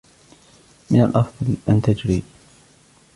[0.91, 2.23] من الأفضل أن تجري.